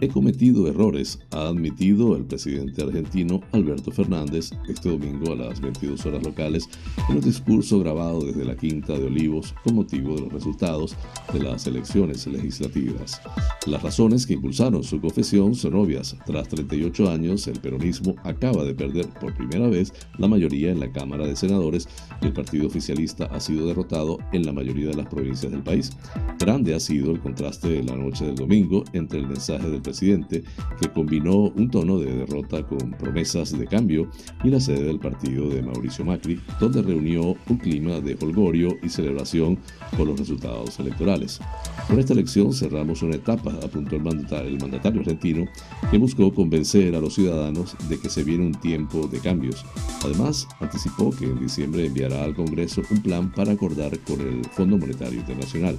[0.00, 6.06] He cometido errores, ha admitido el presidente argentino Alberto Fernández este domingo a las 22
[6.06, 6.68] horas locales
[7.08, 10.94] en un discurso grabado desde la Quinta de Olivos con motivo de los resultados
[11.32, 13.20] de las elecciones legislativas.
[13.66, 16.16] Las razones que impulsaron su confesión son obvias.
[16.26, 20.92] Tras 38 años, el peronismo acaba de perder por primera vez la mayoría en la
[20.92, 21.88] Cámara de Senadores
[22.22, 25.90] y el partido oficialista ha sido derrotado en la mayoría de las provincias del país.
[26.38, 30.44] Grande ha sido el contraste de la noche del domingo entre el mensaje del presidente,
[30.80, 34.10] que combinó un tono de derrota con promesas de cambio,
[34.44, 38.88] y la sede del partido de Mauricio Macri, donde reunió un clima de holgorio y
[38.90, 39.58] celebración
[39.96, 41.40] por los resultados electorales.
[41.86, 45.46] Con esta elección cerramos una etapa, apuntó el mandatario, el mandatario argentino,
[45.90, 49.64] que buscó convencer a los ciudadanos de que se viene un tiempo de cambios.
[50.04, 54.76] Además, anticipó que en diciembre enviará al Congreso un plan para acordar con el Fondo
[54.76, 55.78] Monetario Internacional.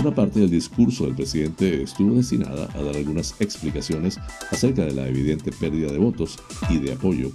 [0.00, 4.18] Una parte del discurso del presidente estuvo destinada a dar algunas explicaciones
[4.50, 6.38] acerca de la evidente pérdida de votos
[6.70, 7.30] y de apoyo.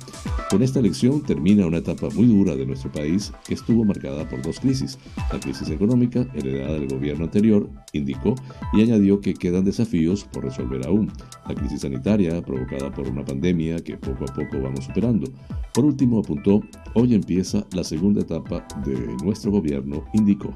[0.50, 4.42] Con esta elección termina una etapa muy dura de nuestro país que estuvo marcada por
[4.42, 4.98] dos crisis.
[5.32, 8.36] La crisis económica, heredada del gobierno anterior, indicó,
[8.74, 11.12] y añadió que quedan desafíos por resolver aún.
[11.48, 15.32] La crisis sanitaria, provocada por una pandemia que poco a poco vamos superando.
[15.74, 16.62] Por último, apuntó,
[16.94, 20.54] hoy empieza la segunda etapa de nuestro gobierno, indicó.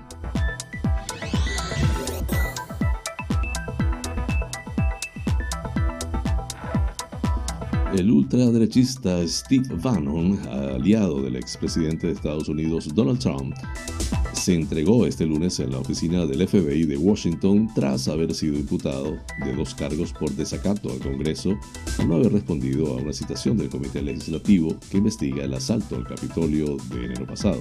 [7.98, 13.56] El ultraderechista Steve Bannon, aliado del expresidente de Estados Unidos Donald Trump,
[14.46, 19.18] se entregó este lunes en la oficina del FBI de Washington tras haber sido imputado
[19.44, 21.58] de dos cargos por desacato al Congreso
[21.98, 26.06] por no haber respondido a una citación del Comité Legislativo que investiga el asalto al
[26.06, 27.60] Capitolio de enero pasado.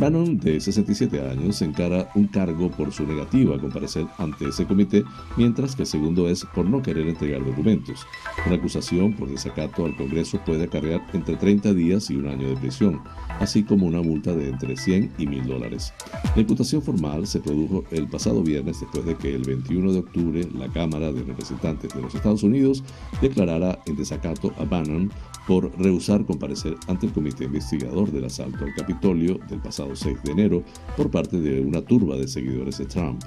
[0.00, 5.02] Bannon, de 67 años, encara un cargo por su negativa a comparecer ante ese comité,
[5.36, 8.06] mientras que el segundo es por no querer entregar documentos.
[8.46, 12.56] Una acusación por desacato al Congreso puede acarrear entre 30 días y un año de
[12.56, 13.02] prisión,
[13.40, 15.92] así como una multa de entre 100 y 1000 dólares.
[16.34, 20.48] La imputación formal se produjo el pasado viernes después de que el 21 de octubre
[20.54, 22.84] la Cámara de Representantes de los Estados Unidos
[23.20, 25.10] declarara en desacato a Bannon
[25.46, 30.32] por rehusar comparecer ante el comité investigador del asalto al Capitolio del pasado 6 de
[30.32, 30.62] enero
[30.96, 33.24] por parte de una turba de seguidores de Trump.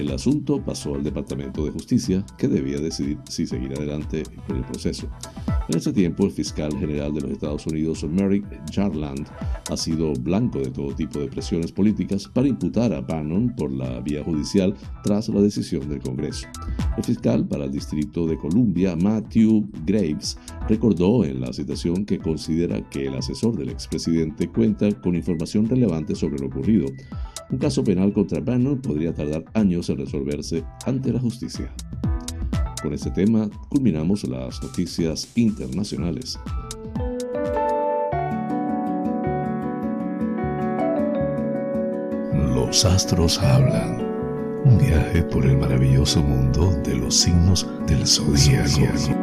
[0.00, 4.64] El asunto pasó al Departamento de Justicia, que debía decidir si seguir adelante con el
[4.64, 5.06] proceso.
[5.68, 9.26] En ese tiempo, el fiscal general de los Estados Unidos, Merrick Garland,
[9.70, 14.00] ha sido blanco de todo tipo de presiones políticas para imputar a Bannon por la
[14.00, 14.74] vía judicial
[15.04, 16.48] tras la decisión del Congreso.
[16.96, 22.80] El fiscal para el Distrito de Columbia, Matthew Graves, recordó en la citación que considera
[22.88, 26.86] que el asesor del expresidente cuenta con información relevante sobre lo ocurrido.
[27.50, 31.72] Un caso penal contra Bannon podría tardar años en resolverse ante la justicia.
[32.82, 36.38] Con este tema culminamos las noticias internacionales.
[42.54, 44.08] Los astros hablan.
[44.64, 49.19] Un viaje por el maravilloso mundo de los signos del zodíaco.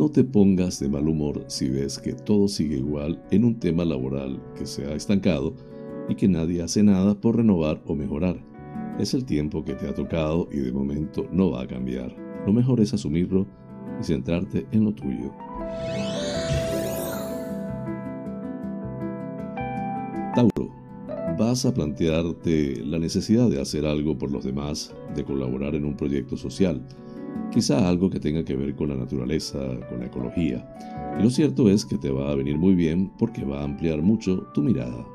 [0.00, 3.84] No te pongas de mal humor si ves que todo sigue igual en un tema
[3.84, 5.52] laboral que se ha estancado
[6.08, 8.42] y que nadie hace nada por renovar o mejorar.
[8.98, 12.16] Es el tiempo que te ha tocado y de momento no va a cambiar.
[12.46, 13.46] Lo mejor es asumirlo
[14.00, 15.34] y centrarte en lo tuyo.
[20.34, 20.70] Tauro,
[21.38, 25.94] vas a plantearte la necesidad de hacer algo por los demás, de colaborar en un
[25.94, 26.80] proyecto social,
[27.50, 30.66] quizá algo que tenga que ver con la naturaleza, con la ecología.
[31.18, 34.02] Y lo cierto es que te va a venir muy bien porque va a ampliar
[34.02, 35.06] mucho tu mirada.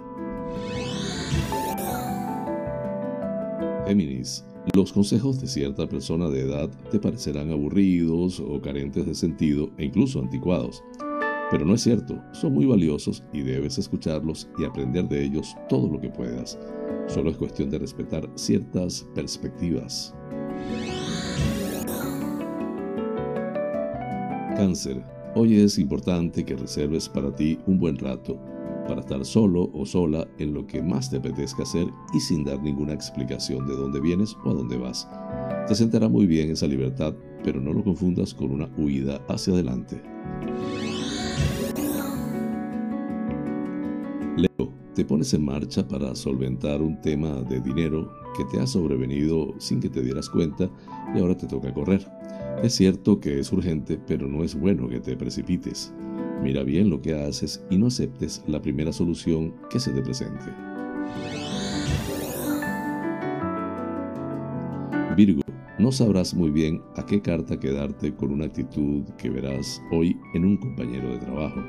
[3.88, 9.70] Géminis, los consejos de cierta persona de edad te parecerán aburridos o carentes de sentido
[9.78, 10.84] e incluso anticuados.
[11.52, 15.88] Pero no es cierto, son muy valiosos y debes escucharlos y aprender de ellos todo
[15.88, 16.58] lo que puedas.
[17.08, 20.16] Solo es cuestión de respetar ciertas perspectivas.
[24.56, 25.04] Cáncer,
[25.36, 28.40] hoy es importante que reserves para ti un buen rato
[28.88, 32.62] para estar solo o sola en lo que más te apetezca hacer y sin dar
[32.62, 35.10] ninguna explicación de dónde vienes o a dónde vas.
[35.68, 40.02] Te sentará muy bien esa libertad, pero no lo confundas con una huida hacia adelante.
[44.38, 49.54] Leo, te pones en marcha para solventar un tema de dinero que te ha sobrevenido
[49.58, 50.70] sin que te dieras cuenta
[51.14, 52.08] y ahora te toca correr.
[52.66, 55.94] Es cierto que es urgente, pero no es bueno que te precipites.
[56.42, 60.46] Mira bien lo que haces y no aceptes la primera solución que se te presente.
[65.16, 65.44] Virgo,
[65.78, 70.46] no sabrás muy bien a qué carta quedarte con una actitud que verás hoy en
[70.46, 71.62] un compañero de trabajo.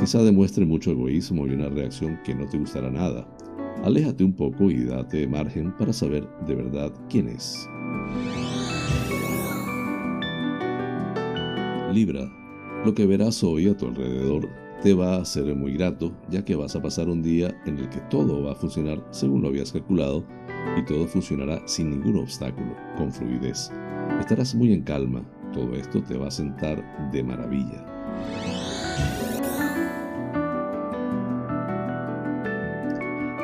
[0.00, 3.32] Quizá demuestre mucho egoísmo y una reacción que no te gustará nada.
[3.84, 7.64] Aléjate un poco y date margen para saber de verdad quién es.
[11.92, 12.30] Libra,
[12.84, 14.48] lo que verás hoy a tu alrededor
[14.80, 17.88] te va a ser muy grato, ya que vas a pasar un día en el
[17.90, 20.24] que todo va a funcionar según lo habías calculado
[20.78, 23.72] y todo funcionará sin ningún obstáculo, con fluidez.
[24.20, 25.22] Estarás muy en calma,
[25.52, 27.84] todo esto te va a sentar de maravilla.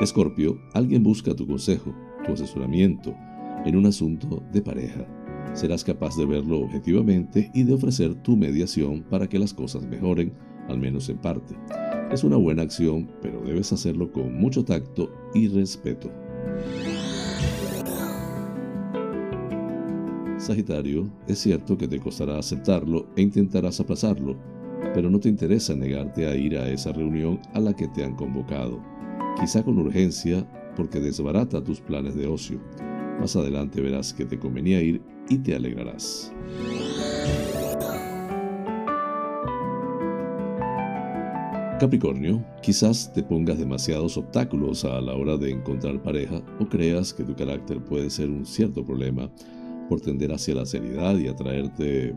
[0.00, 1.92] Escorpio, alguien busca tu consejo,
[2.24, 3.12] tu asesoramiento
[3.64, 5.04] en un asunto de pareja
[5.54, 10.32] serás capaz de verlo objetivamente y de ofrecer tu mediación para que las cosas mejoren,
[10.68, 11.54] al menos en parte.
[12.10, 16.10] Es una buena acción, pero debes hacerlo con mucho tacto y respeto.
[20.38, 24.36] Sagitario, es cierto que te costará aceptarlo e intentarás aplazarlo,
[24.94, 28.14] pero no te interesa negarte a ir a esa reunión a la que te han
[28.14, 28.80] convocado,
[29.40, 32.60] quizá con urgencia porque desbarata tus planes de ocio.
[33.18, 36.32] Más adelante verás que te convenía ir y te alegrarás.
[41.78, 47.22] Capricornio, quizás te pongas demasiados obstáculos a la hora de encontrar pareja o creas que
[47.22, 49.30] tu carácter puede ser un cierto problema,
[49.88, 52.14] por tender hacia la seriedad y atraerte,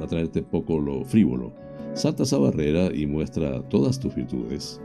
[0.00, 1.52] atraerte poco lo frívolo.
[1.94, 4.80] Salta esa barrera y muestra todas tus virtudes.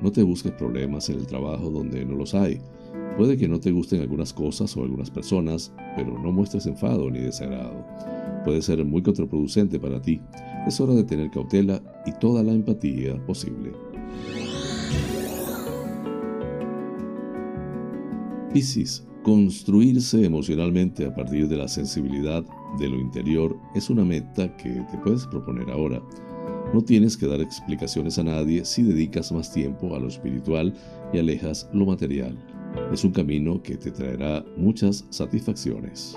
[0.00, 2.60] No te busques problemas en el trabajo donde no los hay.
[3.16, 7.18] Puede que no te gusten algunas cosas o algunas personas, pero no muestres enfado ni
[7.18, 7.84] desagrado.
[8.44, 10.20] Puede ser muy contraproducente para ti.
[10.66, 13.72] Es hora de tener cautela y toda la empatía posible.
[18.52, 22.44] Piscis, construirse emocionalmente a partir de la sensibilidad
[22.78, 26.00] de lo interior es una meta que te puedes proponer ahora.
[26.72, 30.72] No tienes que dar explicaciones a nadie si dedicas más tiempo a lo espiritual
[31.12, 32.38] y alejas lo material.
[32.92, 36.16] Es un camino que te traerá muchas satisfacciones.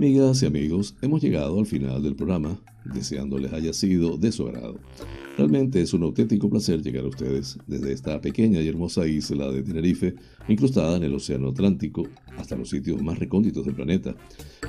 [0.00, 4.48] Amigas y amigos, hemos llegado al final del programa, deseando les haya sido de su
[4.48, 4.80] agrado.
[5.36, 9.62] Realmente es un auténtico placer llegar a ustedes desde esta pequeña y hermosa isla de
[9.62, 10.14] Tenerife,
[10.48, 12.08] incrustada en el Océano Atlántico,
[12.40, 14.14] hasta los sitios más recónditos del planeta.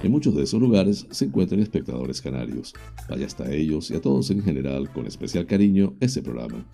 [0.04, 2.74] En muchos de esos lugares se encuentran espectadores canarios.
[3.10, 6.66] Vaya hasta ellos y a todos en general con especial cariño ese programa.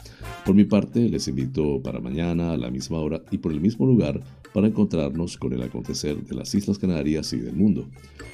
[0.46, 3.86] Por mi parte, les invito para mañana a la misma hora y por el mismo
[3.86, 4.22] lugar
[4.54, 7.88] para encontrarnos con el acontecer de las Islas Canarias y del mundo.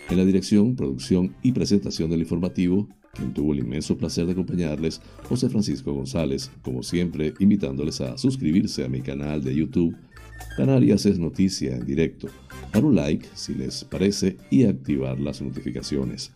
[0.10, 5.02] En la dirección, producción y presentación del informativo, quien tuvo el inmenso placer de acompañarles,
[5.24, 9.96] José Francisco González, como siempre, invitándoles a suscribirse a mi canal de YouTube,
[10.58, 12.28] Canarias es Noticia en directo,
[12.72, 16.32] dar un like si les parece y activar las notificaciones.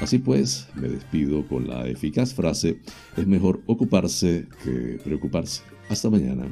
[0.00, 2.80] Así pues, me despido con la eficaz frase,
[3.16, 5.62] es mejor ocuparse que preocuparse.
[5.88, 6.46] Hasta mañana.